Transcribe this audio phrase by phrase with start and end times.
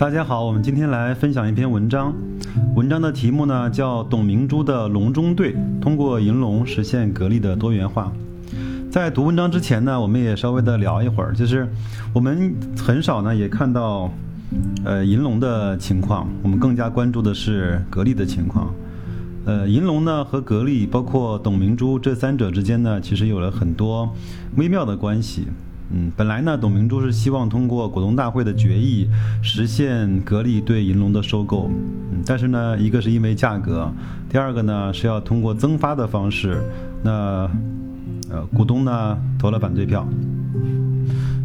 [0.00, 2.14] 大家好，我们今天来分享一篇文章，
[2.74, 8.10] 文章的题目呢叫董明珠的隆中对，通过银龙实现格力的多元化。
[8.90, 11.68] 在读文章之前呢，我们也稍微的聊一会儿，就是
[12.14, 14.10] 我们很少呢也看到，
[14.86, 18.72] 呃，银龙的情况，我们更加关注的是格力的情况。
[19.44, 24.10] 呃，银龙呢和格力，包括董明珠这三者之间呢，其实有了很多
[24.56, 25.48] 微妙的关系。
[25.92, 29.08] 嗯，本来呢，董明珠是希望通过股东大会的决议
[29.42, 31.68] 实现格力对银龙的收购，
[32.12, 33.90] 嗯，但是呢，一个是因为价格，
[34.28, 36.62] 第二个呢是要通过增发的方式，
[37.02, 37.50] 那
[38.30, 40.06] 呃股东呢投了反对票，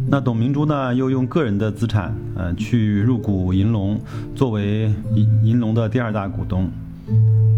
[0.08, 4.00] 那董明珠呢又用个人的资产呃去入股银龙，
[4.36, 6.70] 作为银银龙的第二大股东，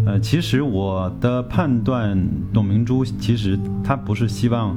[0.07, 2.19] 呃，其实我的判断，
[2.51, 4.75] 董明珠其实她不是希望。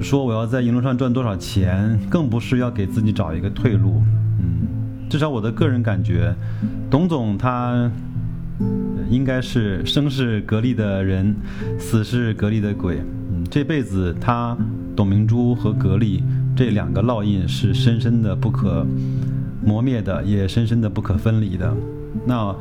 [0.00, 4.02] 说我要在银龙上赚多少钱，更不是要给自己找一个退路。
[4.38, 6.34] 嗯，至少我的个人感觉，
[6.90, 7.90] 董总他
[9.10, 11.34] 应该是生是格力的人，
[11.78, 13.00] 死是格力的鬼。
[13.32, 14.56] 嗯，这辈子他
[14.94, 16.22] 董明珠和格力
[16.56, 18.86] 这两个烙印是深深的不可
[19.64, 21.74] 磨灭的，也深深的不可分离的。
[22.26, 22.54] 那。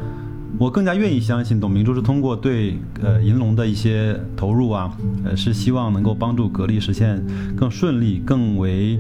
[0.59, 4.91] 我更加愿意相信，董明珠是通过对呃银龙的一些投入啊，
[5.23, 7.23] 呃是希望能够帮助格力实现
[7.55, 8.99] 更顺利、更为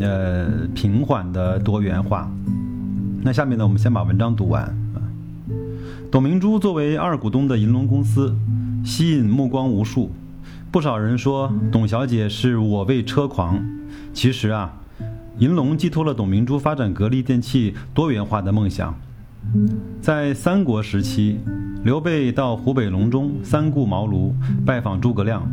[0.00, 2.30] 呃平缓的多元化。
[3.22, 4.74] 那下面呢，我们先把文章读完。
[6.10, 8.34] 董明珠作为二股东的银龙公司，
[8.84, 10.10] 吸引目光无数，
[10.70, 13.62] 不少人说董小姐是我为车狂。
[14.14, 14.72] 其实啊，
[15.38, 18.94] 银龙寄托了董明珠发展格力电器多元化的梦想。
[20.00, 21.38] 在三国时期，
[21.84, 24.32] 刘备到湖北隆中三顾茅庐
[24.66, 25.46] 拜访诸葛亮，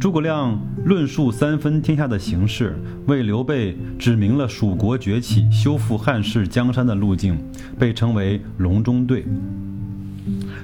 [0.00, 7.36] 诸葛亮论述三分天下的形势，为刘备指明了蜀国崛起、修复汉室江山的路径，
[7.78, 9.24] 被称为隆中对。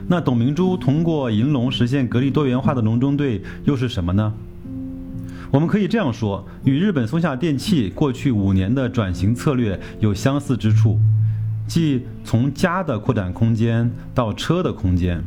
[0.07, 4.33] 那董明珠通过银龙实现格力多元化的隆中对又是什么呢？
[5.51, 10.99] 我们可以这样说，与日本松下电器过去五年的转型策略有相似之处。
[11.71, 15.23] 即从家的扩展空间到车的空间，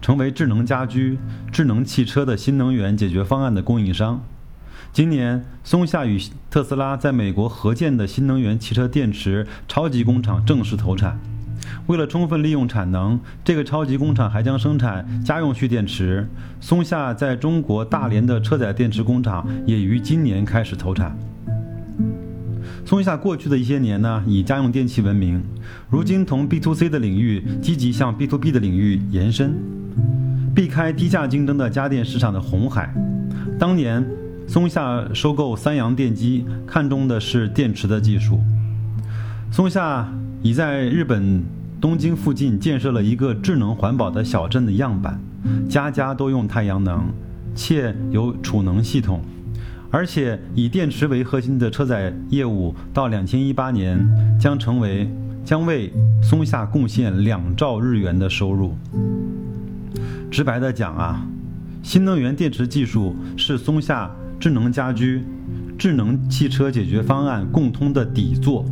[0.00, 1.18] 成为智能家居、
[1.50, 4.22] 智能汽车的新能源解决方案的供应商。
[4.92, 6.16] 今年，松下与
[6.48, 11.18] 特斯拉在美国合建的新能源汽车电池超级工厂正式投产。
[11.88, 16.28] 为了充分利用产能，这个超级工厂还将生产家用蓄电池。
[16.60, 21.18] 松下在中国大连的车载电池工厂也于今年开始投产。
[22.86, 25.42] 松下过去的一些年呢，以家用电器闻名，
[25.90, 29.56] 如今从 B to C 的领域积极向 B to B 的领域延伸，
[30.54, 32.94] 避开低价竞争的家电市场的红海。
[33.58, 34.06] 当年，
[34.46, 38.38] 松下收购三洋电机，看中的是电池的技术。
[39.50, 40.08] 松下
[40.40, 41.42] 已在日本
[41.80, 45.20] 东京附近建设了一个智能环保的小镇的样板，
[45.68, 47.06] 家家都用太阳能，
[47.52, 49.20] 且有储能系统。
[49.96, 53.98] 而且以电池为核心的车载业务，到两千一八年
[54.38, 55.10] 将成为
[55.42, 55.90] 将为
[56.22, 58.74] 松下贡献两兆日元的收入。
[60.30, 61.26] 直白的讲啊，
[61.82, 65.24] 新能源电池技术是松下智能家居、
[65.78, 68.66] 智能汽车解决方案共通的底座。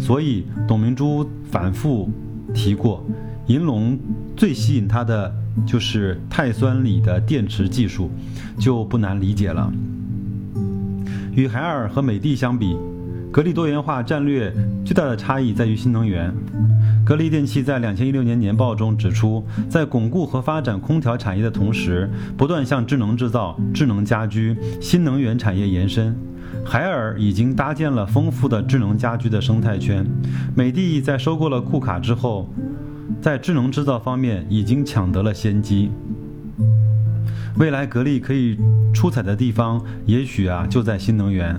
[0.00, 2.10] 所以董明珠反复
[2.52, 3.06] 提过，
[3.46, 3.96] 银龙
[4.36, 5.32] 最吸引他的
[5.64, 8.10] 就是碳酸锂的电池技术，
[8.58, 9.72] 就不难理解了。
[11.38, 12.76] 与海尔和美的相比，
[13.30, 14.52] 格力多元化战略
[14.84, 16.34] 最大的差异在于新能源。
[17.06, 26.12] 格力电器在两千一六年年报中指出，在巩固和发展空调产业的同时，不断向智能制造、智能家居、新能源产业延伸。
[26.64, 30.04] 海尔已经搭建了丰富的智能家居的生态圈，
[30.56, 32.52] 美的在收购了库卡之后，
[33.20, 35.92] 在智能制造方面已经抢得了先机。
[37.56, 38.56] 未来格力可以
[38.94, 41.56] 出彩的地方，也许啊就在新能源。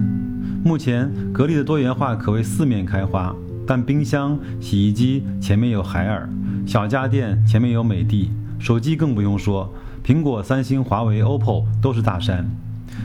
[0.64, 3.36] 目前格力的多元化可谓四面开花，
[3.66, 6.30] 但冰箱、洗衣机前面有海尔，
[6.66, 8.30] 小家电前面有美的，
[8.60, 9.74] 手机更不用说，
[10.06, 12.50] 苹果、三星、华为、OPPO 都是大山。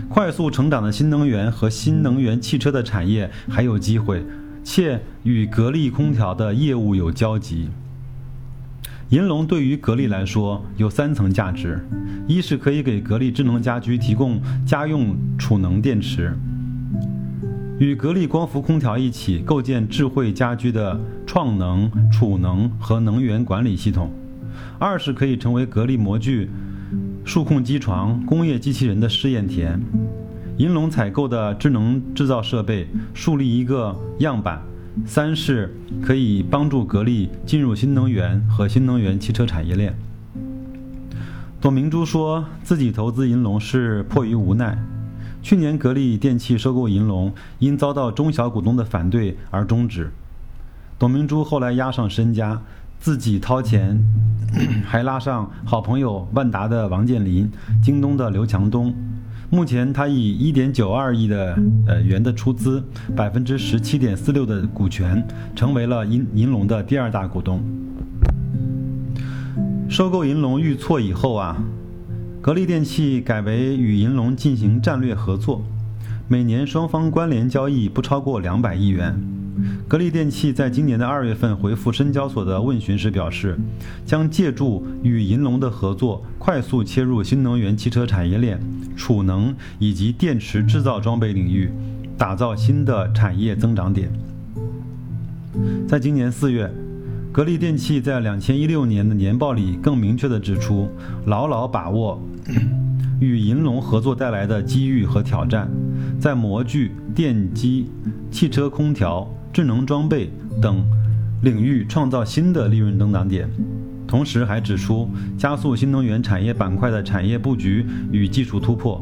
[0.08, 4.24] 快速成长的新能源和新能源汽车的产业还有机会，
[4.62, 7.68] 且与格力空调的业务有交集。
[9.14, 11.78] 银龙对于格力来说有三层价值：
[12.26, 16.36] 一是可以给格力智能家居提供家用储能电池，
[17.78, 24.08] 与格力光伏空调一起构建智慧家居的创能、储能和能源管理系统；
[24.80, 26.50] 二是可以成为格力模具、
[27.24, 29.80] 数控机床、工业机器人的试验田。
[30.56, 34.60] 银龙采购的智能制造设备，树立一个样板。
[35.06, 39.94] 三是可以帮助格力进入新能源和新能源汽车产业链。
[41.60, 44.78] 董明珠说自己投资银龙是迫于无奈。
[45.42, 50.10] 去年格力电器收购银龙，因遭到中小股东的反对而终止。
[50.98, 52.62] 董明珠后来押上身家，
[52.98, 54.02] 自己掏钱，
[54.86, 57.50] 还拉上好朋友万达的王健林、
[57.82, 58.94] 京东的刘强东。
[59.54, 61.56] 目前，他以一点九二亿的
[61.86, 62.82] 呃元的出资，
[63.14, 65.24] 百分之十七点四六的股权，
[65.54, 67.62] 成为了银银龙的第二大股东。
[69.88, 71.56] 收购银龙遇挫以后啊。
[72.42, 75.62] 格力电器改为与银龙进行战略合作，
[76.26, 79.14] 每年双方关联交易不超过两百亿元。
[79.86, 83.58] 格力电器在今年的二月份回复深交所的问询时表示，
[84.04, 88.60] 将借助与银龙的合作，快速切入新能源汽车产业链、
[88.96, 91.70] 储能以及电池制造装备领域，
[92.16, 94.10] 打造新的产业增长点。
[95.86, 96.70] 在今年四月。
[97.32, 100.88] 格力电器在两千一六年的年报里更明确地指出，
[101.26, 102.22] 牢牢把握
[103.18, 105.68] 与银龙合作带来的机遇和挑战，
[106.20, 107.90] 在模具、电机、
[108.30, 110.28] 汽车空调、智能装备
[110.60, 110.84] 等
[111.42, 113.48] 领域创造新的利润增长点。
[114.04, 115.08] 同时还指出，
[115.38, 119.00] 加速新能源产业板块的产业布局与技术突破，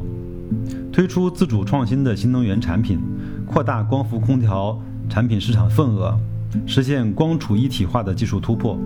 [0.93, 2.99] 推出自主创新的新能源产品，
[3.47, 4.79] 扩大光伏空调
[5.09, 6.15] 产品市场份额。
[6.67, 8.79] 实现光储一体化的技术突破，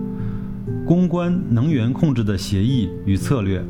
[0.85, 3.61] 攻关能源控制的协议与策略，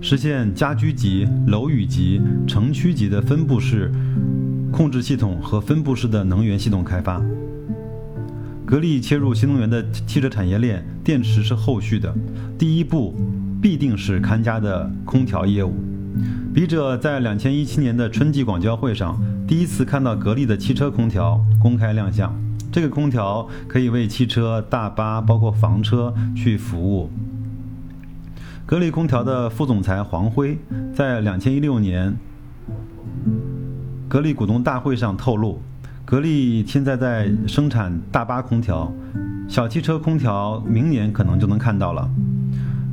[0.00, 3.90] 实现家居级、楼宇级、城区级的分布式
[4.74, 7.22] 控制系统和分布式的能源系统开发。
[8.66, 12.12] 格力切入新能源的汽车产业链，电池是后续的，
[12.58, 13.14] 第一步
[13.62, 15.72] 必定是看家的空调业务。
[16.52, 19.16] 笔者在两千一七年的春季广交会上，
[19.46, 22.34] 第一次看到格力的汽车空调公开亮相。
[22.72, 27.08] 这个空调可以为汽车、大巴，包括房车去服务。
[28.66, 30.58] 格力空调的副总裁黄辉
[30.92, 32.16] 在两千一六年
[34.14, 35.60] 格力股东大会上透露，
[36.04, 38.88] 格力现在在生产大巴空调，
[39.48, 42.08] 小汽车空调明年可能就能看到了。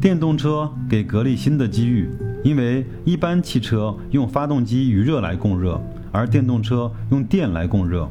[0.02, 2.10] 电动车给格力新的机遇。
[2.44, 5.80] 因为一般汽车用发动机余热来供热，
[6.12, 8.10] 而电动车用电来供热。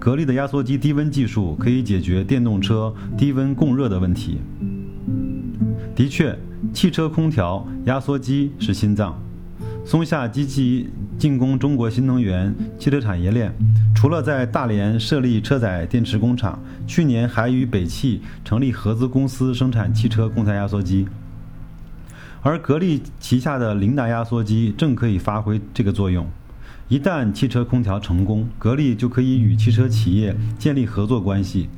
[0.00, 4.38] 格力的压缩机低温技术可以解决电动车低温供热的问题。
[5.94, 6.36] 的确，
[6.72, 9.16] 汽车空调压缩机是心脏。
[9.84, 13.52] 松下积极进攻中国新能源汽车产业链，
[13.94, 21.06] 除了在大连设立车载电池工厂，去年还与北汽成立合资公司生产汽车空调压缩机。
[22.40, 26.24] 而格力旗下的琳达压缩机正可以发挥这个作用。
[26.88, 31.68] 一旦汽车空调成功，格力就可以与汽车企业建立合作关系，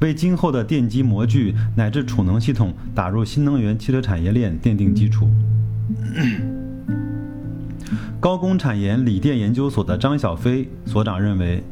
[0.00, 5.28] 为今后的电机模具乃至储能系统打入新能源汽车产业链奠定基础。
[8.18, 11.62] 高工产研锂电研究所的张小飞所长认为，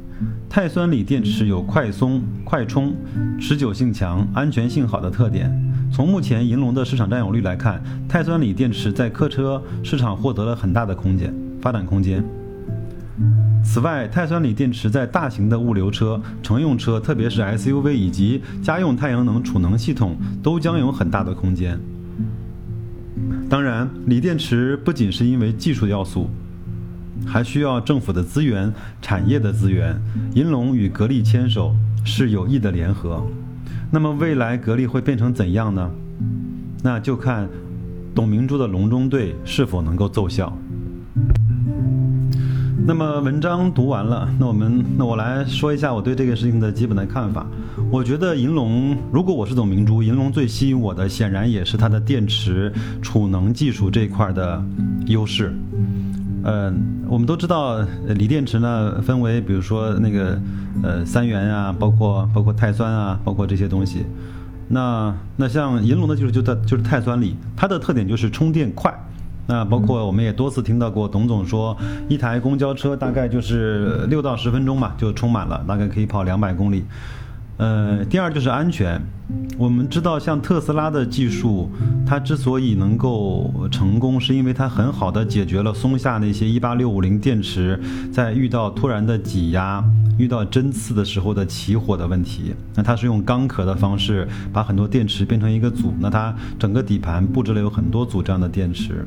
[0.49, 2.95] 碳酸锂电池有快松、快充、
[3.41, 5.51] 持久性强、安全性好的特点。
[5.91, 12.23] 从目前银龙的市场占有率来看，碳酸锂电池在客车市场获得了很大的空间发展空间。
[13.65, 21.81] 此外，碳酸锂电池在大型的物流车、乘用车，特别是 SUV 以及家用太阳能储能系统，都将有很大的空间。
[23.49, 26.29] 当然，锂电池不仅是因为技术要素，
[27.27, 30.01] 还需要政府的资源、产业的资源。
[30.35, 31.75] 银龙与格力牵手
[32.05, 33.25] 是有益的联合。
[33.91, 35.91] 那么未来格力会变成怎样呢？
[36.83, 37.49] 那就看
[38.15, 40.57] 董明珠的隆中对是否能够奏效。
[42.87, 47.47] 那么文章读完了，那我们那我来说一下我对这个事情的基本的看法。
[47.91, 54.63] 我觉得银龙，如果我是董明珠，银龙最吸引我的显然也是它的电池储能技术这一块的
[55.07, 55.55] 优势。
[56.43, 56.71] 呃，
[57.09, 60.39] 我们都知道锂电池呢分为，比如说那个。
[60.83, 64.05] 呃，三元啊，包括包括碳酸啊，包括这些东西。
[64.67, 68.93] 那那像银龙的技术就在就是碳酸锂，它的特点就是充电快。
[69.47, 71.77] 那包括我们也多次听到过董总说，
[72.09, 76.85] 一台公交车大概就是六到十分钟吧就充满了，大概可以跑两百公里。
[77.57, 79.01] 呃，第二就是安全。
[79.57, 81.71] 我们知道，像特斯拉的技术，
[82.05, 87.81] 它之所以能够成功，是因为它很好的解决了松下那些一八六五零电池
[88.13, 89.85] 在遇到突然的挤压、
[90.19, 92.53] 遇到针刺的时候的起火的问题。
[92.75, 99.07] 那它是用钢壳的方式把很多电池变成一个组，那它整个底盘布置了有很多组这样的电池。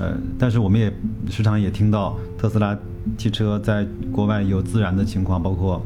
[0.00, 0.90] 呃，但是我们也
[1.28, 2.76] 时常也听到特斯拉
[3.18, 5.84] 汽车在国外有自燃的情况，包括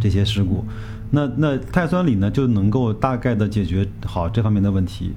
[0.00, 0.64] 这些事故。
[1.10, 5.14] 那那碳酸锂呢，就能够大概的解决好这方面的问题。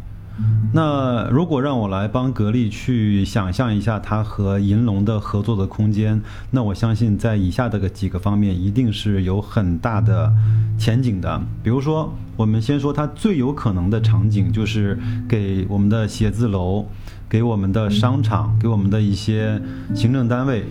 [0.72, 6.22] 那如果让我来帮格力去想象一下它和银龙的合作的空间，
[6.52, 10.32] 那我相信在以下的几个方面一定是有很大的
[10.78, 11.42] 前景的。
[11.64, 16.86] 比如说，我们先说它最有可能的场景，就是给我们的写字楼、
[17.30, 19.62] 给我们的商场、给我们的一些
[19.94, 20.66] 行政单位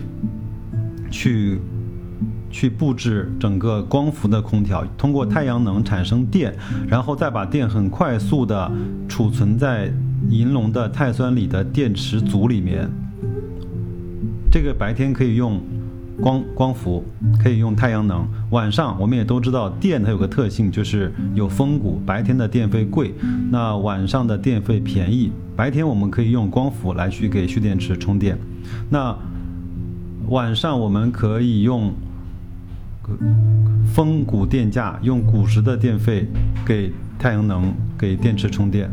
[1.11, 1.59] 去。
[2.49, 6.55] 去布置整个光伏的空调，通过太阳能产生电，
[6.87, 8.71] 然后再把电很快速的
[9.07, 9.91] 储存在
[10.29, 12.89] 银龙的碳酸锂的电池组里面。
[14.49, 15.61] 这个白天可以用
[16.19, 17.03] 光光伏，
[17.43, 18.25] 可以用太阳能。
[18.51, 23.13] 晚上我们也都知道，电它有个特性，就是有峰谷，白天的电费贵，
[23.51, 25.31] 那晚上的电费便宜。
[25.55, 28.37] 白天我们可以用光伏来去给蓄电池充电，
[28.89, 29.15] 那
[30.29, 31.93] 晚上我们可以用。
[33.93, 36.27] 峰谷电价用古时的电费
[36.65, 38.91] 给太阳能给电池充电，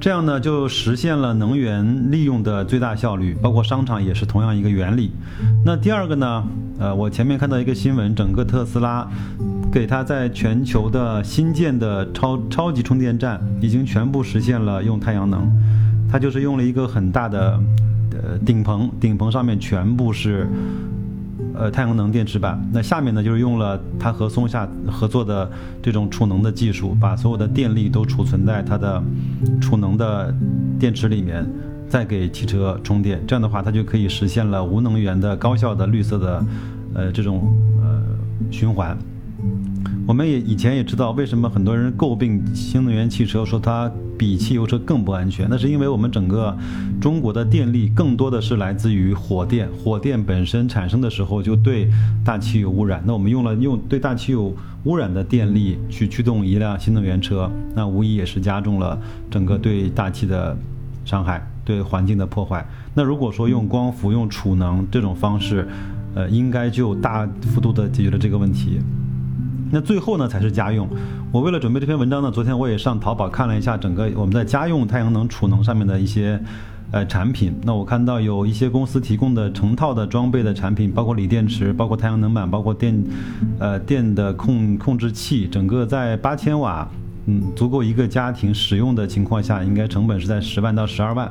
[0.00, 3.36] 这样呢就实现了能源利用的最大效率。
[3.42, 5.10] 包括商场也是同样一个原理。
[5.64, 6.42] 那第二个呢？
[6.78, 9.06] 呃，我前面看到一个新闻，整个特斯拉
[9.70, 15.46] 给它在全球的新建的超超级充电站已经全部实现了用太阳能。
[16.10, 17.60] 它就是用了一个很大的
[18.12, 20.48] 呃顶棚，顶棚上面全部是。
[21.60, 25.50] 呃，太阳能电池板，那下面呢就是用了它和松下合作的
[25.82, 29.02] 这种储能的技术，把所有的电力都储存在它的
[29.60, 30.34] 储能的
[30.78, 31.46] 电池里面，
[31.86, 33.22] 再给汽车充电。
[33.26, 36.46] 这样的话，它就可以实现了无能源的高效的绿色的
[36.94, 38.02] 呃这种呃
[38.50, 38.96] 循环。
[40.06, 45.48] 我们也以前也知道，为什么很多人诟病新能源汽车，说它比汽油车更不安全？
[45.48, 46.54] 那是因为我们整个
[47.00, 51.88] 中国的电力更多的是来自于火电，火电本身产生的时候就对
[52.22, 53.02] 大气有污染。
[53.06, 59.00] 那我们用了用对大气有污染的电力去驱动一辆新能源车，那无疑也是加重了
[59.30, 60.54] 整个对大气的
[61.06, 62.62] 伤害，对环境的破坏。
[62.92, 65.66] 那如果说用光伏、用储能这种方式，
[66.14, 68.80] 呃，应该就大幅度的解决了这个问题。
[69.70, 70.88] 那最后呢才是家用。
[71.32, 76.40] 我为了准备这篇文章呢，昨天我也上淘宝看了一下整个我们在家用太阳能储能上面的一些
[76.90, 77.54] 呃产品。
[77.62, 83.04] 那我看到有一些公司提供的成套的装备的产品，包括锂电池，包括太阳能板，包括电
[83.58, 86.88] 呃电的控控制器，整个在八千瓦，
[87.26, 91.30] 嗯，足够一个家庭使用的情况下，应该成本是在十万到十二万。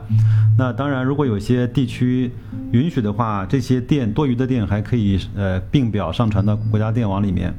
[0.57, 2.31] 那当然，如果有些地区
[2.71, 7.53] 允许的话，这些电多余的电还可以呃并表上传到国家电网里面。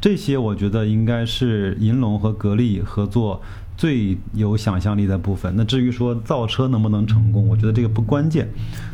[0.00, 3.42] 这些我觉得应该是银龙和格力合作
[3.76, 5.52] 最有想象力的部分。
[5.56, 8.48] 那至于说造车能不能成功，我觉得这个不关键。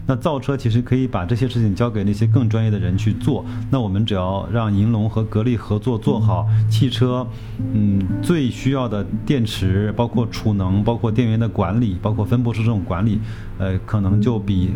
[0.06, 3.44] 那造车其实可以把这些事情交给那些更专业的人去做。
[3.70, 7.26] 那我们只要让银龙和格力合作做好汽车，
[7.72, 13.20] 嗯，最需要的电池，包括储能，包括电源的管理，包括分布式这种管理，
[13.58, 14.70] 呃，可能就比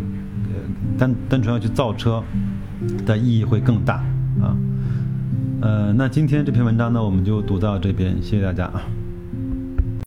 [0.53, 0.61] 呃
[0.97, 2.23] 单单纯要去造车
[3.05, 3.95] 的意义会更大
[4.41, 4.57] 啊。
[5.63, 8.83] 呃，那今天这篇文章呢，我们就读到这边，谢谢大家啊。